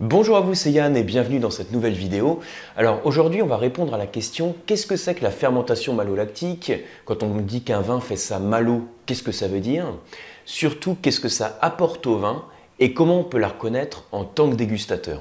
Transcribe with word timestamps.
Bonjour 0.00 0.36
à 0.36 0.40
vous, 0.40 0.54
c'est 0.54 0.70
Yann 0.70 0.96
et 0.96 1.02
bienvenue 1.02 1.40
dans 1.40 1.50
cette 1.50 1.72
nouvelle 1.72 1.94
vidéo. 1.94 2.38
Alors 2.76 3.00
aujourd'hui, 3.04 3.42
on 3.42 3.48
va 3.48 3.56
répondre 3.56 3.94
à 3.94 3.98
la 3.98 4.06
question 4.06 4.54
qu'est-ce 4.64 4.86
que 4.86 4.94
c'est 4.94 5.16
que 5.16 5.24
la 5.24 5.32
fermentation 5.32 5.92
malolactique? 5.92 6.70
Quand 7.04 7.24
on 7.24 7.34
dit 7.38 7.62
qu'un 7.62 7.80
vin 7.80 7.98
fait 7.98 8.14
ça 8.14 8.38
malo, 8.38 8.86
qu'est-ce 9.06 9.24
que 9.24 9.32
ça 9.32 9.48
veut 9.48 9.58
dire? 9.58 9.86
Surtout, 10.44 10.96
qu'est-ce 11.02 11.18
que 11.18 11.28
ça 11.28 11.58
apporte 11.62 12.06
au 12.06 12.16
vin 12.16 12.44
et 12.78 12.94
comment 12.94 13.18
on 13.18 13.24
peut 13.24 13.40
la 13.40 13.48
reconnaître 13.48 14.04
en 14.12 14.22
tant 14.22 14.48
que 14.48 14.54
dégustateur? 14.54 15.20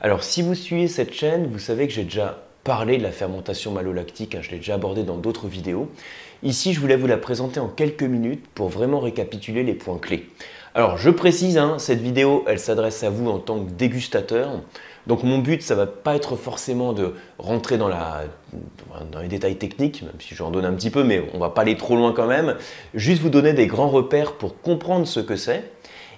Alors 0.00 0.24
si 0.24 0.42
vous 0.42 0.56
suivez 0.56 0.88
cette 0.88 1.14
chaîne, 1.14 1.46
vous 1.46 1.60
savez 1.60 1.86
que 1.86 1.92
j'ai 1.92 2.02
déjà 2.02 2.42
parlé 2.64 2.98
de 2.98 3.04
la 3.04 3.12
fermentation 3.12 3.70
malolactique, 3.70 4.34
hein, 4.34 4.40
je 4.42 4.50
l'ai 4.50 4.56
déjà 4.56 4.74
abordé 4.74 5.04
dans 5.04 5.18
d'autres 5.18 5.46
vidéos. 5.46 5.88
Ici, 6.42 6.72
je 6.72 6.80
voulais 6.80 6.96
vous 6.96 7.06
la 7.06 7.16
présenter 7.16 7.60
en 7.60 7.68
quelques 7.68 8.02
minutes 8.02 8.44
pour 8.56 8.70
vraiment 8.70 8.98
récapituler 8.98 9.62
les 9.62 9.74
points 9.74 9.98
clés. 9.98 10.28
Alors, 10.76 10.98
je 10.98 11.08
précise, 11.08 11.56
hein, 11.56 11.76
cette 11.78 12.02
vidéo, 12.02 12.44
elle 12.46 12.58
s'adresse 12.58 13.02
à 13.02 13.08
vous 13.08 13.30
en 13.30 13.38
tant 13.38 13.64
que 13.64 13.70
dégustateur. 13.70 14.60
Donc, 15.06 15.22
mon 15.22 15.38
but, 15.38 15.62
ça 15.62 15.72
ne 15.74 15.80
va 15.80 15.86
pas 15.86 16.14
être 16.14 16.36
forcément 16.36 16.92
de 16.92 17.14
rentrer 17.38 17.78
dans, 17.78 17.88
les 19.22 19.28
détails 19.28 19.56
techniques, 19.56 20.02
même 20.02 20.20
si 20.20 20.34
j'en 20.34 20.50
donne 20.50 20.66
un 20.66 20.74
petit 20.74 20.90
peu, 20.90 21.02
mais 21.02 21.30
on 21.32 21.36
ne 21.36 21.40
va 21.40 21.48
pas 21.48 21.62
aller 21.62 21.78
trop 21.78 21.96
loin 21.96 22.12
quand 22.12 22.26
même. 22.26 22.56
Juste 22.92 23.22
vous 23.22 23.30
donner 23.30 23.54
des 23.54 23.66
grands 23.66 23.88
repères 23.88 24.34
pour 24.34 24.60
comprendre 24.60 25.06
ce 25.06 25.20
que 25.20 25.34
c'est. 25.34 25.64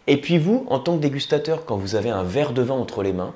Et 0.08 0.16
puis 0.16 0.38
vous, 0.38 0.66
en 0.70 0.80
tant 0.80 0.96
que 0.96 1.02
dégustateur, 1.02 1.64
quand 1.64 1.76
vous 1.76 1.94
avez 1.94 2.10
un 2.10 2.24
verre 2.24 2.52
de 2.52 2.62
vin 2.62 2.74
entre 2.74 3.04
les 3.04 3.12
mains, 3.12 3.34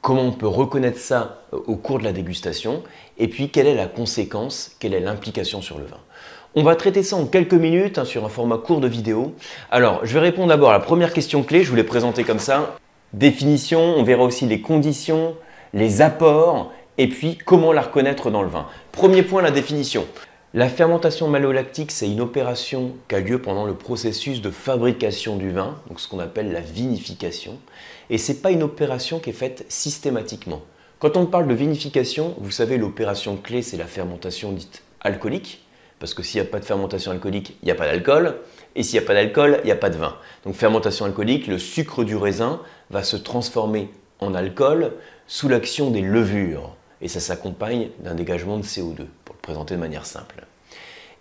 comment 0.00 0.22
on 0.22 0.32
peut 0.32 0.48
reconnaître 0.48 1.00
ça 1.00 1.42
euh, 1.52 1.58
au 1.66 1.76
cours 1.76 1.98
de 1.98 2.04
la 2.04 2.12
dégustation, 2.12 2.82
et 3.18 3.28
puis 3.28 3.50
quelle 3.50 3.66
est 3.66 3.74
la 3.74 3.88
conséquence, 3.88 4.74
quelle 4.78 4.94
est 4.94 5.00
l'implication 5.00 5.60
sur 5.60 5.76
le 5.76 5.84
vin? 5.84 6.00
On 6.58 6.62
va 6.62 6.74
traiter 6.74 7.02
ça 7.02 7.16
en 7.16 7.26
quelques 7.26 7.52
minutes 7.52 7.98
hein, 7.98 8.06
sur 8.06 8.24
un 8.24 8.30
format 8.30 8.56
court 8.56 8.80
de 8.80 8.88
vidéo. 8.88 9.34
Alors, 9.70 10.00
je 10.06 10.14
vais 10.14 10.20
répondre 10.20 10.48
d'abord 10.48 10.70
à 10.70 10.72
la 10.72 10.80
première 10.80 11.12
question 11.12 11.42
clé, 11.42 11.62
je 11.62 11.68
vous 11.68 11.76
l'ai 11.76 11.84
présentée 11.84 12.24
comme 12.24 12.38
ça. 12.38 12.78
Définition, 13.12 13.78
on 13.78 14.02
verra 14.02 14.22
aussi 14.24 14.46
les 14.46 14.62
conditions, 14.62 15.36
les 15.74 16.00
apports 16.00 16.72
et 16.96 17.10
puis 17.10 17.36
comment 17.36 17.74
la 17.74 17.82
reconnaître 17.82 18.30
dans 18.30 18.40
le 18.40 18.48
vin. 18.48 18.68
Premier 18.90 19.22
point, 19.22 19.42
la 19.42 19.50
définition. 19.50 20.06
La 20.54 20.70
fermentation 20.70 21.28
malolactique, 21.28 21.92
c'est 21.92 22.08
une 22.08 22.22
opération 22.22 22.92
qui 23.06 23.16
a 23.16 23.20
lieu 23.20 23.38
pendant 23.38 23.66
le 23.66 23.74
processus 23.74 24.40
de 24.40 24.50
fabrication 24.50 25.36
du 25.36 25.50
vin, 25.50 25.76
donc 25.90 26.00
ce 26.00 26.08
qu'on 26.08 26.20
appelle 26.20 26.52
la 26.52 26.60
vinification. 26.60 27.58
Et 28.08 28.16
ce 28.16 28.32
n'est 28.32 28.38
pas 28.38 28.50
une 28.50 28.62
opération 28.62 29.18
qui 29.18 29.28
est 29.28 29.34
faite 29.34 29.66
systématiquement. 29.68 30.62
Quand 31.00 31.18
on 31.18 31.26
parle 31.26 31.48
de 31.48 31.54
vinification, 31.54 32.34
vous 32.38 32.50
savez, 32.50 32.78
l'opération 32.78 33.36
clé, 33.36 33.60
c'est 33.60 33.76
la 33.76 33.84
fermentation 33.84 34.52
dite 34.52 34.82
alcoolique 35.02 35.60
parce 35.98 36.14
que 36.14 36.22
s'il 36.22 36.40
n'y 36.40 36.46
a 36.46 36.50
pas 36.50 36.60
de 36.60 36.64
fermentation 36.64 37.10
alcoolique, 37.10 37.56
il 37.62 37.66
n'y 37.66 37.72
a 37.72 37.74
pas 37.74 37.86
d'alcool, 37.86 38.36
et 38.74 38.82
s'il 38.82 38.98
n'y 38.98 39.04
a 39.04 39.06
pas 39.06 39.14
d'alcool, 39.14 39.60
il 39.62 39.66
n'y 39.66 39.72
a 39.72 39.76
pas 39.76 39.90
de 39.90 39.96
vin. 39.96 40.16
Donc 40.44 40.54
fermentation 40.54 41.04
alcoolique, 41.04 41.46
le 41.46 41.58
sucre 41.58 42.04
du 42.04 42.16
raisin 42.16 42.60
va 42.90 43.02
se 43.02 43.16
transformer 43.16 43.90
en 44.20 44.34
alcool 44.34 44.92
sous 45.26 45.48
l'action 45.48 45.90
des 45.90 46.02
levures, 46.02 46.74
et 47.00 47.08
ça 47.08 47.20
s'accompagne 47.20 47.88
d'un 48.00 48.14
dégagement 48.14 48.58
de 48.58 48.62
CO2, 48.62 49.06
pour 49.24 49.34
le 49.34 49.40
présenter 49.40 49.74
de 49.74 49.80
manière 49.80 50.06
simple. 50.06 50.44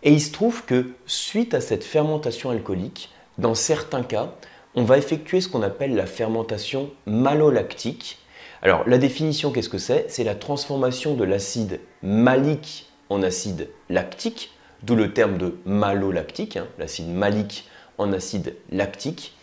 Et 0.03 0.11
il 0.11 0.21
se 0.21 0.31
trouve 0.31 0.65
que 0.65 0.91
suite 1.05 1.53
à 1.53 1.61
cette 1.61 1.83
fermentation 1.83 2.49
alcoolique, 2.49 3.09
dans 3.37 3.55
certains 3.55 4.03
cas, 4.03 4.33
on 4.75 4.83
va 4.83 4.97
effectuer 4.97 5.41
ce 5.41 5.49
qu'on 5.49 5.61
appelle 5.61 5.95
la 5.95 6.05
fermentation 6.05 6.91
malolactique. 7.05 8.19
Alors 8.61 8.87
la 8.87 8.97
définition, 8.97 9.51
qu'est-ce 9.51 9.69
que 9.69 9.77
c'est? 9.77 10.05
C'est 10.09 10.23
la 10.23 10.35
transformation 10.35 11.15
de 11.15 11.23
l'acide 11.23 11.79
malique 12.03 12.89
en 13.09 13.23
acide 13.23 13.69
lactique 13.89 14.51
d'où 14.85 14.95
le 14.95 15.13
terme 15.13 15.37
de 15.37 15.57
malolactique, 15.65 16.57
hein, 16.57 16.67
l'acide 16.77 17.09
malique 17.09 17.67
en 17.97 18.13
acide 18.13 18.55
lactique. 18.71 19.35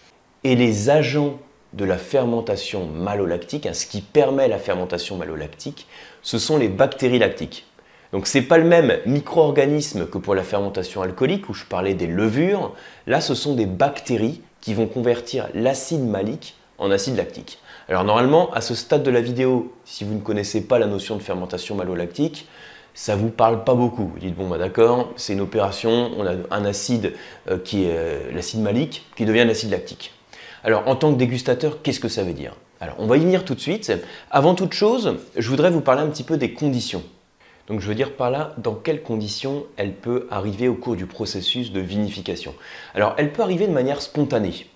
Et 0.45 0.57
les 0.57 0.91
agents 0.91 1.39
de 1.73 1.85
la 1.85 1.99
fermentation 1.99 2.87
malolactique, 2.87 3.67
hein, 3.67 3.73
ce 3.73 3.87
qui 3.87 4.03
permet 4.03 4.49
la 4.49 4.59
fermentation 4.59 5.17
malolactique, 5.17 5.87
ce 6.23 6.39
sont 6.39 6.59
les 6.59 6.69
bactéries 6.69 7.19
lactiques. 7.19 7.67
Donc 8.13 8.27
ce 8.27 8.39
n'est 8.39 8.45
pas 8.45 8.59
le 8.59 8.65
même 8.65 8.99
micro-organisme 9.07 10.07
que 10.07 10.19
pour 10.19 10.35
la 10.35 10.43
fermentation 10.43 11.01
alcoolique 11.03 11.49
où 11.49 11.55
je 11.55 11.65
parlais 11.65 11.95
des 11.95 12.07
levures. 12.07 12.75
Là, 13.07 13.23
ce 13.23 13.35
sont 13.35 13.55
des 13.55 13.65
bactéries 13.65 14.43
qui 14.61 14.75
vont 14.75 14.87
convertir 14.87 15.49
l'acide 15.55 16.07
malique 16.07 16.57
en 16.77 16.91
acide 16.91 17.17
lactique. 17.17 17.59
Alors 17.89 18.05
normalement, 18.05 18.53
à 18.53 18.61
ce 18.61 18.75
stade 18.75 19.03
de 19.03 19.11
la 19.11 19.23
vidéo, 19.23 19.73
si 19.85 20.05
vous 20.05 20.15
ne 20.15 20.21
connaissez 20.21 20.61
pas 20.67 20.79
la 20.79 20.87
notion 20.87 21.17
de 21.17 21.23
fermentation 21.23 21.75
malolactique, 21.75 22.47
ça 22.95 23.17
vous 23.17 23.31
parle 23.31 23.65
pas 23.65 23.75
beaucoup. 23.75 24.11
Vous 24.13 24.19
dites, 24.19 24.35
bon, 24.35 24.49
bah, 24.49 24.59
d'accord, 24.59 25.13
c'est 25.17 25.33
une 25.33 25.41
opération, 25.41 26.11
on 26.17 26.27
a 26.27 26.35
un 26.51 26.65
acide 26.65 27.15
euh, 27.51 27.59
qui 27.59 27.85
est 27.85 27.97
euh, 27.97 28.33
l'acide 28.33 28.61
malique 28.61 29.07
qui 29.17 29.25
devient 29.25 29.45
l'acide 29.45 29.71
lactique. 29.71 30.13
Alors, 30.65 30.87
en 30.87 30.97
tant 30.97 31.13
que 31.13 31.19
dégustateur, 31.19 31.83
qu'est-ce 31.83 32.01
que 32.01 32.09
ça 32.09 32.23
veut 32.23 32.35
dire? 32.35 32.55
Alors, 32.81 32.97
on 32.99 33.07
va 33.07 33.17
y 33.17 33.21
venir 33.21 33.45
tout 33.45 33.55
de 33.55 33.61
suite. 33.61 33.93
Avant 34.31 34.55
toute 34.55 34.73
chose, 34.73 35.17
je 35.37 35.49
voudrais 35.49 35.71
vous 35.71 35.81
parler 35.81 36.03
un 36.03 36.09
petit 36.09 36.25
peu 36.25 36.37
des 36.37 36.53
conditions. 36.53 37.03
Donc, 37.69 37.81
je 37.81 37.87
veux 37.87 37.95
dire 37.95 38.17
par 38.17 38.31
là, 38.31 38.55
dans 38.59 38.75
quelles 38.75 39.03
conditions 39.03 39.65
elle 39.77 39.93
peut 39.93 40.27
arriver 40.31 40.69
au 40.69 40.75
cours 40.75 40.97
du 40.97 41.07
processus 41.07 41.73
de 41.73 41.81
vinification. 41.81 42.55
Alors, 42.95 43.15
elle 43.19 43.33
peut 43.33 43.43
arriver 43.43 43.67
de 43.67 43.73
manière 43.73 44.03
spontanée. 44.03 44.67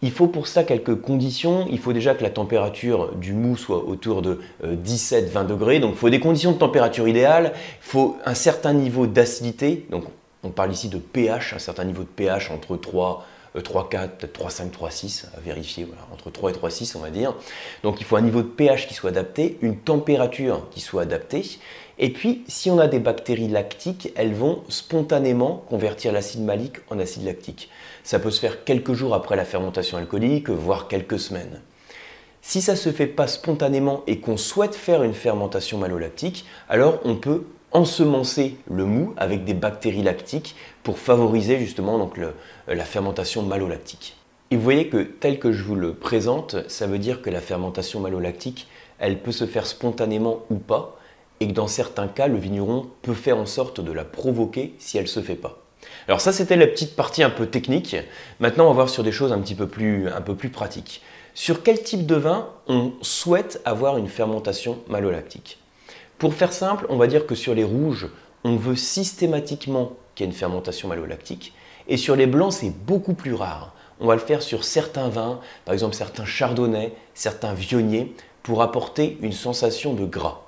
Il 0.00 0.12
faut 0.12 0.28
pour 0.28 0.46
ça 0.46 0.62
quelques 0.62 1.00
conditions. 1.00 1.66
Il 1.70 1.78
faut 1.78 1.92
déjà 1.92 2.14
que 2.14 2.22
la 2.22 2.30
température 2.30 3.14
du 3.16 3.32
mou 3.32 3.56
soit 3.56 3.84
autour 3.84 4.22
de 4.22 4.40
17-20 4.64 5.38
euh, 5.38 5.44
degrés. 5.44 5.80
Donc 5.80 5.92
il 5.94 5.98
faut 5.98 6.10
des 6.10 6.20
conditions 6.20 6.52
de 6.52 6.58
température 6.58 7.08
idéales. 7.08 7.52
Il 7.54 7.86
faut 7.88 8.16
un 8.24 8.34
certain 8.34 8.72
niveau 8.72 9.06
d'acidité. 9.06 9.86
Donc 9.90 10.04
on 10.44 10.50
parle 10.50 10.72
ici 10.72 10.88
de 10.88 10.98
pH, 10.98 11.54
un 11.54 11.58
certain 11.58 11.84
niveau 11.84 12.02
de 12.02 12.08
pH 12.08 12.52
entre 12.52 12.76
3, 12.76 13.26
3, 13.62 13.88
4, 13.88 14.16
peut-être 14.18 14.32
3, 14.34 14.50
5, 14.50 14.70
3, 14.70 14.90
6 14.90 15.26
à 15.36 15.40
vérifier. 15.40 15.84
Voilà, 15.84 16.02
entre 16.12 16.30
3 16.30 16.50
et 16.50 16.52
3, 16.52 16.70
6 16.70 16.94
on 16.94 17.00
va 17.00 17.10
dire. 17.10 17.34
Donc 17.82 18.00
il 18.00 18.04
faut 18.04 18.16
un 18.16 18.22
niveau 18.22 18.42
de 18.42 18.48
pH 18.48 18.86
qui 18.86 18.94
soit 18.94 19.10
adapté, 19.10 19.58
une 19.62 19.78
température 19.78 20.68
qui 20.70 20.80
soit 20.80 21.02
adaptée. 21.02 21.42
Et 22.00 22.12
puis, 22.12 22.44
si 22.46 22.70
on 22.70 22.78
a 22.78 22.86
des 22.86 23.00
bactéries 23.00 23.48
lactiques, 23.48 24.12
elles 24.14 24.34
vont 24.34 24.62
spontanément 24.68 25.64
convertir 25.68 26.12
l'acide 26.12 26.44
malique 26.44 26.76
en 26.90 26.98
acide 27.00 27.24
lactique. 27.24 27.70
Ça 28.04 28.20
peut 28.20 28.30
se 28.30 28.40
faire 28.40 28.64
quelques 28.64 28.92
jours 28.92 29.14
après 29.14 29.34
la 29.34 29.44
fermentation 29.44 29.98
alcoolique, 29.98 30.48
voire 30.48 30.86
quelques 30.86 31.18
semaines. 31.18 31.60
Si 32.40 32.62
ça 32.62 32.72
ne 32.72 32.78
se 32.78 32.92
fait 32.92 33.08
pas 33.08 33.26
spontanément 33.26 34.04
et 34.06 34.20
qu'on 34.20 34.36
souhaite 34.36 34.76
faire 34.76 35.02
une 35.02 35.12
fermentation 35.12 35.76
malolactique, 35.76 36.46
alors 36.68 37.00
on 37.04 37.16
peut 37.16 37.44
ensemencer 37.72 38.56
le 38.70 38.84
mou 38.84 39.12
avec 39.16 39.44
des 39.44 39.54
bactéries 39.54 40.02
lactiques 40.02 40.54
pour 40.84 40.98
favoriser 40.98 41.58
justement 41.58 41.98
donc 41.98 42.18
la 42.68 42.84
fermentation 42.84 43.42
malolactique. 43.42 44.16
Et 44.50 44.56
vous 44.56 44.62
voyez 44.62 44.88
que 44.88 45.02
tel 45.02 45.38
que 45.38 45.52
je 45.52 45.62
vous 45.62 45.74
le 45.74 45.92
présente, 45.92 46.56
ça 46.68 46.86
veut 46.86 46.98
dire 46.98 47.20
que 47.20 47.28
la 47.28 47.42
fermentation 47.42 48.00
malolactique, 48.00 48.68
elle 48.98 49.20
peut 49.20 49.32
se 49.32 49.46
faire 49.46 49.66
spontanément 49.66 50.44
ou 50.48 50.54
pas, 50.54 50.98
et 51.40 51.48
que 51.48 51.52
dans 51.52 51.68
certains 51.68 52.08
cas, 52.08 52.26
le 52.26 52.38
vigneron 52.38 52.88
peut 53.02 53.14
faire 53.14 53.38
en 53.38 53.46
sorte 53.46 53.80
de 53.80 53.92
la 53.92 54.04
provoquer 54.04 54.74
si 54.78 54.98
elle 54.98 55.04
ne 55.04 55.08
se 55.08 55.20
fait 55.20 55.34
pas. 55.34 55.58
Alors 56.06 56.20
ça, 56.20 56.32
c'était 56.32 56.56
la 56.56 56.66
petite 56.66 56.96
partie 56.96 57.22
un 57.22 57.30
peu 57.30 57.46
technique. 57.46 57.96
Maintenant, 58.40 58.64
on 58.64 58.68
va 58.68 58.74
voir 58.74 58.88
sur 58.88 59.04
des 59.04 59.12
choses 59.12 59.32
un 59.32 59.40
peu 59.40 59.68
plus, 59.68 60.08
un 60.08 60.20
peu 60.20 60.34
plus 60.34 60.50
pratiques. 60.50 61.02
Sur 61.34 61.62
quel 61.62 61.82
type 61.82 62.06
de 62.06 62.16
vin 62.16 62.48
on 62.66 62.92
souhaite 63.02 63.60
avoir 63.64 63.96
une 63.96 64.08
fermentation 64.08 64.78
malolactique? 64.88 65.58
Pour 66.18 66.34
faire 66.34 66.52
simple, 66.52 66.86
on 66.88 66.96
va 66.96 67.06
dire 67.06 67.26
que 67.26 67.36
sur 67.36 67.54
les 67.54 67.62
rouges, 67.62 68.08
on 68.42 68.56
veut 68.56 68.74
systématiquement 68.74 69.92
qu'il 70.14 70.26
y 70.26 70.28
ait 70.28 70.32
une 70.32 70.36
fermentation 70.36 70.88
malolactique. 70.88 71.52
Et 71.86 71.96
sur 71.96 72.16
les 72.16 72.26
blancs, 72.26 72.54
c'est 72.54 72.70
beaucoup 72.70 73.14
plus 73.14 73.34
rare. 73.34 73.72
On 74.00 74.06
va 74.06 74.14
le 74.14 74.20
faire 74.20 74.42
sur 74.42 74.64
certains 74.64 75.08
vins, 75.08 75.40
par 75.64 75.74
exemple 75.74 75.94
certains 75.94 76.24
chardonnays, 76.24 76.92
certains 77.14 77.54
vionniers, 77.54 78.14
pour 78.42 78.62
apporter 78.62 79.18
une 79.22 79.32
sensation 79.32 79.94
de 79.94 80.04
gras. 80.04 80.42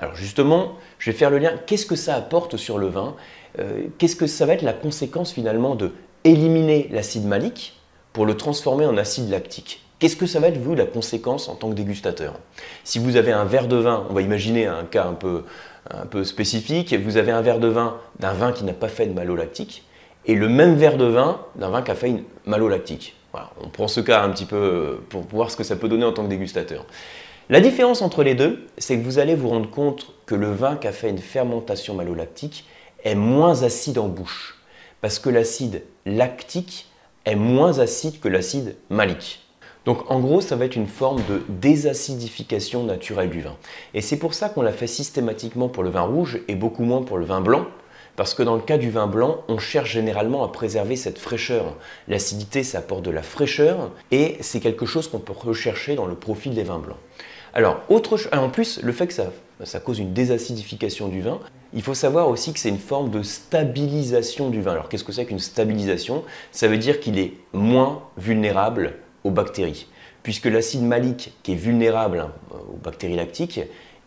Alors 0.00 0.16
justement, 0.16 0.78
je 0.98 1.10
vais 1.10 1.16
faire 1.16 1.28
le 1.28 1.38
lien. 1.38 1.52
Qu'est-ce 1.66 1.84
que 1.84 1.94
ça 1.94 2.14
apporte 2.14 2.56
sur 2.56 2.78
le 2.78 2.88
vin? 2.88 3.14
Euh, 3.58 3.82
Qu'est-ce 3.98 4.16
que 4.16 4.26
ça 4.26 4.46
va 4.46 4.54
être 4.54 4.62
la 4.62 4.72
conséquence 4.72 5.30
finalement 5.30 5.74
de 5.74 5.92
éliminer 6.24 6.88
l'acide 6.90 7.26
malique 7.26 7.78
pour 8.14 8.24
le 8.24 8.34
transformer 8.34 8.86
en 8.86 8.96
acide 8.96 9.28
lactique? 9.30 9.84
Qu'est-ce 9.98 10.16
que 10.16 10.24
ça 10.24 10.40
va 10.40 10.48
être, 10.48 10.56
vous, 10.56 10.74
la 10.74 10.86
conséquence 10.86 11.50
en 11.50 11.54
tant 11.54 11.68
que 11.68 11.74
dégustateur? 11.74 12.38
Si 12.82 12.98
vous 12.98 13.16
avez 13.16 13.32
un 13.32 13.44
verre 13.44 13.68
de 13.68 13.76
vin, 13.76 14.06
on 14.08 14.14
va 14.14 14.22
imaginer 14.22 14.64
un 14.64 14.84
cas 14.84 15.04
un 15.04 15.12
peu, 15.12 16.24
spécifique, 16.24 16.94
vous 16.94 17.18
avez 17.18 17.32
un 17.32 17.42
verre 17.42 17.58
de 17.58 17.68
vin 17.68 17.98
d'un 18.18 18.32
vin 18.32 18.52
qui 18.52 18.64
n'a 18.64 18.72
pas 18.72 18.88
fait 18.88 19.06
de 19.06 19.12
malolactique, 19.12 19.84
et 20.24 20.34
le 20.34 20.48
même 20.48 20.76
verre 20.76 20.96
de 20.96 21.04
vin 21.04 21.42
d'un 21.56 21.68
vin 21.68 21.82
qui 21.82 21.90
a 21.90 21.94
fait 21.94 22.08
une 22.08 22.22
malolactique. 22.46 23.14
On 23.62 23.68
prend 23.68 23.88
ce 23.88 24.00
cas 24.00 24.22
un 24.22 24.30
petit 24.30 24.46
peu 24.46 25.00
pour 25.10 25.20
voir 25.22 25.50
ce 25.50 25.56
que 25.58 25.64
ça 25.64 25.76
peut 25.76 25.88
donner 25.88 26.06
en 26.06 26.12
tant 26.12 26.24
que 26.24 26.30
dégustateur. 26.30 26.86
La 27.50 27.60
différence 27.60 28.00
entre 28.00 28.22
les 28.22 28.36
deux, 28.36 28.64
c'est 28.78 28.96
que 28.96 29.02
vous 29.02 29.18
allez 29.18 29.34
vous 29.34 29.48
rendre 29.48 29.68
compte 29.68 30.14
que 30.24 30.36
le 30.36 30.52
vin 30.52 30.76
qui 30.76 30.86
a 30.86 30.92
fait 30.92 31.10
une 31.10 31.18
fermentation 31.18 31.94
malolactique 31.94 32.64
est 33.02 33.16
moins 33.16 33.64
acide 33.64 33.98
en 33.98 34.06
bouche, 34.06 34.62
parce 35.00 35.18
que 35.18 35.30
l'acide 35.30 35.82
lactique 36.06 36.86
est 37.24 37.34
moins 37.34 37.80
acide 37.80 38.20
que 38.20 38.28
l'acide 38.28 38.76
malique. 38.88 39.40
Donc 39.84 40.08
en 40.12 40.20
gros, 40.20 40.40
ça 40.40 40.54
va 40.54 40.64
être 40.64 40.76
une 40.76 40.86
forme 40.86 41.24
de 41.28 41.42
désacidification 41.48 42.84
naturelle 42.84 43.30
du 43.30 43.40
vin. 43.40 43.56
Et 43.94 44.00
c'est 44.00 44.18
pour 44.18 44.34
ça 44.34 44.48
qu'on 44.48 44.62
l'a 44.62 44.70
fait 44.70 44.86
systématiquement 44.86 45.68
pour 45.68 45.82
le 45.82 45.90
vin 45.90 46.02
rouge 46.02 46.38
et 46.46 46.54
beaucoup 46.54 46.84
moins 46.84 47.02
pour 47.02 47.18
le 47.18 47.24
vin 47.24 47.40
blanc, 47.40 47.66
Parce 48.14 48.34
que 48.34 48.44
dans 48.44 48.54
le 48.54 48.60
cas 48.60 48.78
du 48.78 48.90
vin 48.90 49.06
blanc, 49.08 49.42
on 49.48 49.58
cherche 49.58 49.90
généralement 49.90 50.44
à 50.44 50.48
préserver 50.52 50.94
cette 50.94 51.18
fraîcheur. 51.18 51.74
L'acidité, 52.06 52.62
ça 52.62 52.78
apporte 52.78 53.02
de 53.02 53.10
la 53.10 53.22
fraîcheur 53.22 53.90
et 54.10 54.36
c'est 54.40 54.60
quelque 54.60 54.86
chose 54.86 55.08
qu'on 55.08 55.18
peut 55.18 55.32
rechercher 55.32 55.96
dans 55.96 56.06
le 56.06 56.14
profil 56.14 56.54
des 56.54 56.62
vins 56.62 56.78
blancs. 56.78 56.98
Alors, 57.52 57.82
autre, 57.88 58.18
en 58.32 58.48
plus, 58.48 58.80
le 58.82 58.92
fait 58.92 59.08
que 59.08 59.12
ça, 59.12 59.80
cause 59.80 59.98
une 59.98 60.12
désacidification 60.12 61.08
du 61.08 61.20
vin, 61.20 61.40
il 61.72 61.82
faut 61.82 61.94
savoir 61.94 62.28
aussi 62.28 62.52
que 62.52 62.58
c'est 62.58 62.68
une 62.68 62.78
forme 62.78 63.10
de 63.10 63.22
stabilisation 63.22 64.50
du 64.50 64.60
vin. 64.62 64.72
Alors, 64.72 64.88
qu'est-ce 64.88 65.04
que 65.04 65.12
c'est 65.12 65.26
qu'une 65.26 65.38
stabilisation? 65.38 66.24
Ça 66.52 66.68
veut 66.68 66.78
dire 66.78 67.00
qu'il 67.00 67.18
est 67.18 67.34
moins 67.52 68.02
vulnérable 68.16 68.94
aux 69.24 69.30
bactéries. 69.30 69.86
Puisque 70.22 70.46
l'acide 70.46 70.82
malique, 70.82 71.32
qui 71.42 71.52
est 71.52 71.56
vulnérable 71.56 72.20
hein, 72.20 72.32
aux 72.72 72.76
bactéries 72.76 73.16
lactiques, 73.16 73.60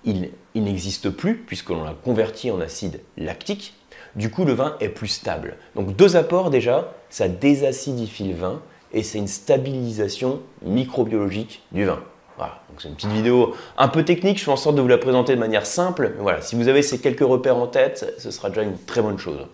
il, 0.06 0.32
n'existe 0.56 1.10
plus, 1.10 1.38
puisqu'on 1.38 1.84
l'a 1.84 1.96
converti 2.04 2.52
en 2.52 2.62
acide 2.62 3.02
lactique. 3.18 3.74
Du 4.16 4.30
coup, 4.30 4.46
le 4.46 4.54
vin 4.54 4.76
est 4.80 4.90
plus 4.90 5.08
stable. 5.08 5.58
Donc, 5.76 5.96
deux 5.96 6.16
apports 6.16 6.50
déjà, 6.50 6.94
ça 7.10 7.28
désacidifie 7.28 8.28
le 8.28 8.36
vin 8.36 8.62
et 8.94 9.02
c'est 9.02 9.18
une 9.18 9.28
stabilisation 9.28 10.42
microbiologique 10.64 11.64
du 11.72 11.86
vin. 11.86 12.00
Voilà, 12.38 12.62
c'est 12.80 12.88
une 12.88 12.96
petite 12.96 13.12
vidéo 13.12 13.54
un 13.78 13.88
peu 13.88 14.04
technique, 14.04 14.40
je 14.40 14.44
fais 14.44 14.52
en 14.52 14.58
sorte 14.58 14.76
de 14.76 14.82
vous 14.82 14.88
la 14.88 14.98
présenter 14.98 15.36
de 15.36 15.40
manière 15.40 15.66
simple. 15.66 16.14
Mais 16.16 16.22
voilà, 16.22 16.42
si 16.42 16.56
vous 16.56 16.68
avez 16.68 16.82
ces 16.82 17.00
quelques 17.00 17.22
repères 17.22 17.58
en 17.58 17.68
tête, 17.68 18.16
ce 18.18 18.32
sera 18.32 18.50
déjà 18.50 18.64
une 18.64 18.78
très 18.78 19.02
bonne 19.02 19.20
chose. 19.20 19.48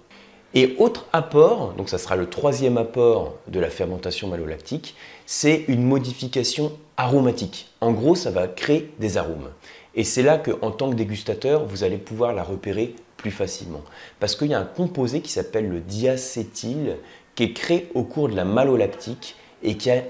Et 0.56 0.76
autre 0.80 1.06
apport, 1.14 1.74
donc 1.74 1.90
ça 1.90 1.98
sera 2.00 2.16
le 2.16 2.28
troisième 2.28 2.78
apport 2.78 3.36
de 3.48 3.60
la 3.60 3.70
fermentation 3.70 4.28
malolactique, 4.28 4.96
c'est 5.28 5.66
une 5.68 5.84
modification 5.84 6.72
aromatique. 6.98 7.70
En 7.82 7.92
gros, 7.92 8.16
ça 8.16 8.32
va 8.32 8.48
créer 8.48 8.92
des 8.98 9.18
arômes. 9.18 9.50
Et 9.94 10.04
c'est 10.04 10.24
là 10.24 10.38
qu'en 10.38 10.72
tant 10.72 10.90
que 10.90 10.96
dégustateur, 10.96 11.66
vous 11.66 11.84
allez 11.84 11.98
pouvoir 11.98 12.34
la 12.34 12.44
repérer 12.44 12.96
plus 13.18 13.32
facilement. 13.32 13.82
Parce 14.20 14.36
qu'il 14.36 14.48
y 14.48 14.54
a 14.54 14.60
un 14.60 14.66
composé 14.66 15.22
qui 15.22 15.32
s'appelle 15.32 15.70
le 15.70 15.82
diacétyl 15.82 16.98
qui 17.36 17.44
est 17.44 17.54
créé 17.54 17.90
au 17.94 18.04
cours 18.04 18.30
de 18.30 18.36
la 18.36 18.46
malolactique 18.46 19.36
et 19.64 19.76
qui 19.76 19.90
a 19.92 20.04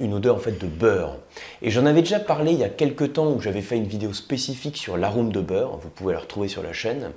une 0.00 0.14
odeur 0.14 0.36
en 0.36 0.40
de 0.58 0.66
beurre. 0.66 1.16
Et 1.62 1.70
j'en 1.70 1.86
avais 1.86 2.00
déjà 2.00 2.18
parlé 2.18 2.52
il 2.52 2.58
y 2.58 2.64
a 2.64 2.68
quelques 2.68 3.14
temps 3.14 3.30
où 3.32 3.40
j'avais 3.40 3.62
fait 3.62 3.76
une 3.76 3.86
vidéo 3.86 4.12
spécifique 4.12 4.76
sur 4.76 4.96
l'arôme 4.96 5.32
de 5.32 5.40
beurre, 5.40 5.78
vous 5.78 5.90
pouvez 5.90 6.14
la 6.14 6.20
retrouver 6.20 6.48
sur 6.48 6.62
la 6.62 6.72
chaîne, 6.72 7.12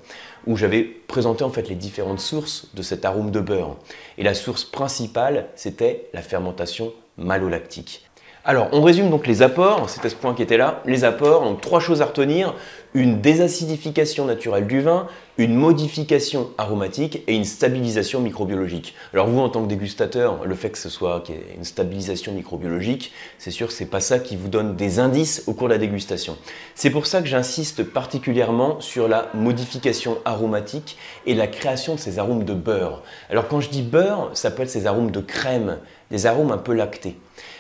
où 0.46 0.56
j'avais 0.56 0.84
présenté 0.84 1.44
en 1.44 1.50
fait 1.50 1.70
les 1.70 1.76
différentes 1.76 2.20
sources 2.20 2.68
de 2.74 2.82
cet 2.82 3.06
arôme 3.06 3.32
de 3.32 3.40
beurre. 3.40 3.78
Et 4.18 4.24
la 4.24 4.34
source 4.34 4.64
principale, 4.64 5.48
c'était 5.56 6.10
la 6.14 6.22
fermentation 6.22 6.94
malolactique. 7.18 8.09
Alors, 8.46 8.70
on 8.72 8.82
résume 8.82 9.10
donc 9.10 9.28
les 9.28 9.42
apports, 9.42 9.90
c'était 9.90 10.08
ce 10.08 10.16
point 10.16 10.34
qui 10.34 10.42
était 10.42 10.56
là, 10.56 10.82
les 10.86 11.04
apports, 11.04 11.44
donc 11.44 11.60
trois 11.60 11.82
choses 11.82 12.02
à 12.02 12.06
retenir, 12.06 12.56
une 12.94 13.20
désacidification 13.20 14.24
naturelle 14.24 14.66
du 14.66 14.80
vin, 14.80 15.08
une 15.38 15.56
modification 15.56 16.50
aromatique 16.58 17.22
et 17.28 17.36
une 17.36 17.44
stabilisation 17.44 18.22
microbiologique. 18.22 18.96
Alors 19.14 19.28
vous, 19.28 19.42
en 19.42 19.50
tant 19.50 19.62
que 19.62 19.68
dégustateur, 19.68 20.46
le 20.46 20.56
fait 20.56 20.70
que 20.70 20.78
ce 20.78 20.88
soit 20.88 21.22
une 21.56 21.66
stabilisation 21.66 22.32
microbiologique, 22.32 23.12
c'est 23.38 23.52
sûr 23.52 23.68
que 23.68 23.74
c'est 23.74 23.86
pas 23.86 24.00
ça 24.00 24.20
qui 24.20 24.38
vous 24.38 24.48
donne 24.48 24.78
des 24.78 25.00
indices 25.00 25.44
au 25.48 25.54
cours 25.54 25.68
de 25.68 25.74
la 25.74 25.78
dégustation. 25.78 26.38
C'est 26.76 26.92
pour 26.92 27.08
ça 27.08 27.22
que 27.22 27.28
j'insiste 27.28 27.84
particulièrement 27.84 28.80
sur 28.80 29.10
la 29.10 29.28
modification 29.34 30.18
aromatique 30.24 30.98
et 31.26 31.36
la 31.36 31.48
création 31.48 31.96
de 31.96 32.00
ces 32.00 32.20
arômes 32.20 32.46
de 32.46 32.54
beurre. 32.54 33.04
Alors 33.30 33.50
quand 33.50 33.60
je 33.60 33.70
dis 33.70 33.82
beurre, 33.82 34.32
ça 34.34 34.50
peut 34.50 34.64
être 34.64 34.70
ces 34.70 34.88
arômes 34.88 35.12
de 35.12 35.20
crème, 35.20 35.78
des 36.10 36.26
arômes 36.26 36.52
un 36.52 36.58
peu 36.58 36.74
lactés. 36.74 37.18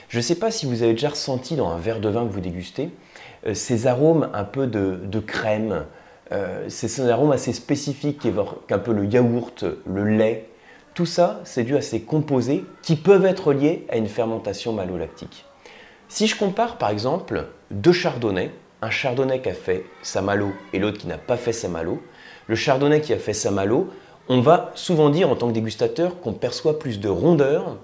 Je 0.09 0.17
ne 0.17 0.23
sais 0.23 0.35
pas 0.35 0.49
si 0.49 0.65
vous 0.65 0.81
avez 0.81 0.93
déjà 0.93 1.09
ressenti 1.09 1.55
dans 1.55 1.69
un 1.69 1.77
verre 1.77 1.99
de 1.99 2.09
vin 2.09 2.25
que 2.25 2.31
vous 2.31 2.39
dégustez 2.39 2.89
euh, 3.45 3.53
ces 3.53 3.85
arômes 3.85 4.29
un 4.33 4.43
peu 4.43 4.65
de, 4.65 5.19
crème, 5.19 5.85
euh, 6.31 6.67
ces 6.67 7.07
arômes 7.09 7.31
assez 7.31 7.53
spécifiques 7.53 8.17
qui 8.17 8.29
évoquent 8.29 8.71
un 8.71 8.79
peu 8.79 8.91
le 8.91 9.05
yaourt, 9.05 9.65
le 9.85 10.03
lait. 10.03 10.49
Tout 10.95 11.05
ça, 11.05 11.39
c'est 11.43 11.63
dû 11.63 11.77
à 11.77 11.81
ces 11.81 12.01
composés 12.01 12.65
qui 12.81 12.95
peuvent 12.95 13.25
être 13.25 13.53
liés 13.53 13.85
à 13.89 13.97
une 13.97 14.07
fermentation 14.07 14.73
malolactique. 14.73 15.45
Si 16.07 16.25
je 16.25 16.35
compare 16.35 16.79
par 16.79 16.89
exemple 16.89 17.45
deux 17.69 17.91
chardonnays, 17.91 18.49
un 18.81 18.89
chardonnay 18.89 19.41
qui 19.41 19.49
a 19.49 19.53
fait 19.53 19.85
sa 20.01 20.23
malo 20.23 20.53
et 20.73 20.79
l'autre 20.79 20.97
qui 20.97 21.05
n'a 21.05 21.19
pas 21.19 21.37
fait 21.37 21.53
sa 21.53 21.67
malo, 21.67 22.01
le 22.47 22.55
chardonnay 22.55 23.01
qui 23.01 23.13
a 23.13 23.19
fait 23.19 23.33
sa 23.33 23.51
malo, 23.51 23.89
on 24.27 24.41
va 24.41 24.71
souvent 24.73 25.11
dire 25.11 25.29
en 25.29 25.35
tant 25.35 25.49
que 25.49 25.53
dégustateur 25.53 26.19
qu'on 26.19 26.33
perçoit 26.33 26.79
plus 26.79 26.99
de 26.99 27.09
rondeur 27.09 27.77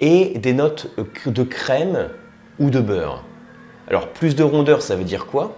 et 0.00 0.38
des 0.38 0.52
notes 0.52 0.88
de 1.26 1.42
crème 1.42 2.08
ou 2.58 2.70
de 2.70 2.80
beurre. 2.80 3.24
Alors 3.88 4.08
plus 4.08 4.34
de 4.34 4.42
rondeur, 4.42 4.82
ça 4.82 4.96
veut 4.96 5.04
dire 5.04 5.26
quoi? 5.26 5.56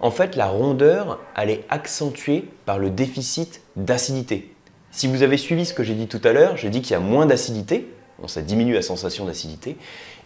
En 0.00 0.10
fait, 0.10 0.36
la 0.36 0.46
rondeur, 0.46 1.20
elle 1.36 1.50
est 1.50 1.64
accentuée 1.70 2.48
par 2.66 2.78
le 2.78 2.90
déficit 2.90 3.62
d'acidité. 3.76 4.54
Si 4.90 5.06
vous 5.06 5.22
avez 5.22 5.36
suivi 5.36 5.64
ce 5.64 5.74
que 5.74 5.82
j'ai 5.82 5.94
dit 5.94 6.08
tout 6.08 6.20
à 6.24 6.32
l'heure, 6.32 6.56
j'ai 6.56 6.70
dit 6.70 6.82
qu'il 6.82 6.92
y 6.92 6.96
a 6.96 7.00
moins 7.00 7.26
d'acidité, 7.26 7.88
ça 8.26 8.42
diminue 8.42 8.74
la 8.74 8.82
sensation 8.82 9.24
d'acidité, 9.24 9.76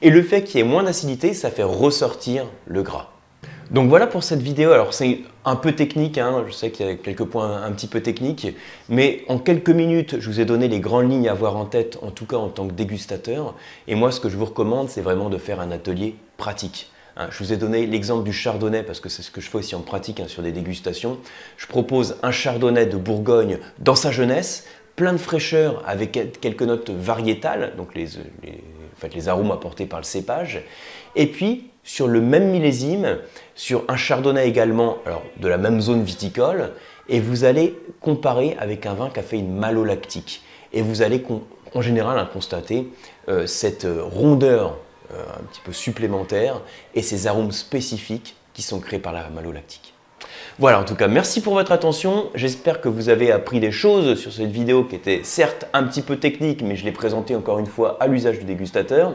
et 0.02 0.10
le 0.10 0.22
fait 0.22 0.44
qu'il 0.44 0.58
y 0.58 0.60
ait 0.60 0.66
moins 0.66 0.82
d'acidité, 0.82 1.32
ça 1.32 1.50
fait 1.50 1.62
ressortir 1.62 2.44
le 2.66 2.82
gras. 2.82 3.10
Donc 3.70 3.90
voilà 3.90 4.06
pour 4.06 4.22
cette 4.22 4.40
vidéo. 4.40 4.72
Alors 4.72 4.94
c'est 4.94 5.20
un 5.44 5.56
peu 5.56 5.72
technique, 5.72 6.16
hein. 6.16 6.44
je 6.46 6.52
sais 6.52 6.70
qu'il 6.70 6.86
y 6.86 6.88
a 6.88 6.94
quelques 6.94 7.24
points 7.24 7.62
un 7.62 7.70
petit 7.72 7.86
peu 7.86 8.00
techniques, 8.00 8.46
mais 8.88 9.24
en 9.28 9.38
quelques 9.38 9.70
minutes, 9.70 10.20
je 10.20 10.30
vous 10.30 10.40
ai 10.40 10.46
donné 10.46 10.68
les 10.68 10.80
grandes 10.80 11.10
lignes 11.10 11.28
à 11.28 11.32
avoir 11.32 11.56
en 11.56 11.66
tête, 11.66 11.98
en 12.00 12.10
tout 12.10 12.24
cas 12.24 12.36
en 12.36 12.48
tant 12.48 12.66
que 12.66 12.72
dégustateur. 12.72 13.54
Et 13.86 13.94
moi, 13.94 14.10
ce 14.10 14.20
que 14.20 14.30
je 14.30 14.38
vous 14.38 14.46
recommande, 14.46 14.88
c'est 14.88 15.02
vraiment 15.02 15.28
de 15.28 15.36
faire 15.36 15.60
un 15.60 15.70
atelier 15.70 16.16
pratique. 16.38 16.90
Hein. 17.16 17.28
je 17.30 17.38
vous 17.42 17.52
ai 17.52 17.56
donné 17.56 17.84
l'exemple 17.86 18.24
du 18.24 18.32
chardonnay 18.32 18.84
parce 18.84 19.00
que 19.00 19.08
c'est 19.08 19.22
ce 19.22 19.30
que 19.30 19.40
je 19.40 19.50
fais 19.50 19.58
aussi 19.58 19.74
en 19.74 19.80
pratique 19.80 20.20
hein, 20.20 20.28
sur 20.28 20.42
des 20.42 20.52
dégustations. 20.52 21.18
Je 21.58 21.66
propose 21.66 22.16
un 22.22 22.30
chardonnay 22.30 22.86
de 22.86 22.96
Bourgogne 22.96 23.58
dans 23.80 23.96
sa 23.96 24.10
jeunesse, 24.12 24.66
plein 24.96 25.12
de 25.12 25.18
fraîcheur 25.18 25.82
avec 25.86 26.40
quelques 26.40 26.62
notes 26.62 26.90
variétales, 26.90 27.74
donc 27.76 27.94
les, 27.94 28.08
les 29.14 29.28
arômes 29.28 29.50
apportés 29.50 29.84
par 29.84 30.00
le 30.00 30.04
cépage. 30.04 30.62
Et 31.16 31.26
puis, 31.26 31.70
sur 31.88 32.06
le 32.06 32.20
même 32.20 32.50
millésime, 32.50 33.16
sur 33.54 33.82
un 33.88 33.96
chardonnay 33.96 34.46
également, 34.46 34.98
alors 35.06 35.22
de 35.38 35.48
la 35.48 35.56
même 35.56 35.80
zone 35.80 36.02
viticole, 36.02 36.72
et 37.08 37.18
vous 37.18 37.44
allez 37.44 37.80
comparer 38.02 38.54
avec 38.60 38.84
un 38.84 38.92
vin 38.92 39.08
qui 39.08 39.18
a 39.20 39.22
fait 39.22 39.38
une 39.38 39.56
malolactique. 39.56 40.42
Et 40.74 40.82
vous 40.82 41.00
allez 41.00 41.24
en 41.74 41.80
général 41.80 42.18
hein, 42.18 42.28
constater 42.30 42.88
euh, 43.30 43.46
cette 43.46 43.86
euh, 43.86 44.02
rondeur 44.02 44.76
euh, 45.14 45.22
un 45.34 45.42
petit 45.44 45.62
peu 45.64 45.72
supplémentaire 45.72 46.60
et 46.94 47.00
ces 47.00 47.26
arômes 47.26 47.52
spécifiques 47.52 48.36
qui 48.52 48.60
sont 48.60 48.80
créés 48.80 49.00
par 49.00 49.14
la 49.14 49.26
malolactique. 49.30 49.94
Voilà, 50.58 50.80
en 50.80 50.84
tout 50.84 50.94
cas, 50.94 51.08
merci 51.08 51.40
pour 51.40 51.54
votre 51.54 51.72
attention. 51.72 52.28
J'espère 52.34 52.82
que 52.82 52.90
vous 52.90 53.08
avez 53.08 53.32
appris 53.32 53.60
des 53.60 53.72
choses 53.72 54.20
sur 54.20 54.30
cette 54.30 54.50
vidéo 54.50 54.84
qui 54.84 54.96
était 54.96 55.20
certes 55.22 55.66
un 55.72 55.84
petit 55.84 56.02
peu 56.02 56.16
technique, 56.16 56.60
mais 56.60 56.76
je 56.76 56.84
l'ai 56.84 56.92
présentée 56.92 57.34
encore 57.34 57.58
une 57.58 57.66
fois 57.66 57.96
à 57.98 58.08
l'usage 58.08 58.40
du 58.40 58.44
dégustateur. 58.44 59.14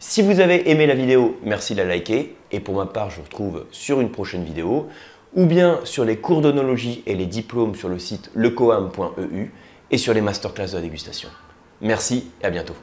Si 0.00 0.22
vous 0.22 0.38
avez 0.38 0.70
aimé 0.70 0.86
la 0.86 0.94
vidéo, 0.94 1.36
merci 1.42 1.74
de 1.74 1.82
la 1.82 1.88
liker. 1.88 2.36
Et 2.52 2.60
pour 2.60 2.76
ma 2.76 2.86
part, 2.86 3.10
je 3.10 3.16
vous 3.16 3.24
retrouve 3.24 3.66
sur 3.72 4.00
une 4.00 4.10
prochaine 4.10 4.44
vidéo 4.44 4.88
ou 5.34 5.44
bien 5.44 5.80
sur 5.84 6.04
les 6.04 6.18
cours 6.18 6.40
d'onologie 6.40 7.02
et 7.06 7.16
les 7.16 7.26
diplômes 7.26 7.74
sur 7.74 7.88
le 7.88 7.98
site 7.98 8.30
lecoam.eu 8.34 9.50
et 9.90 9.98
sur 9.98 10.14
les 10.14 10.20
masterclass 10.20 10.72
de 10.74 10.80
dégustation. 10.80 11.28
Merci 11.80 12.30
et 12.40 12.46
à 12.46 12.50
bientôt. 12.50 12.74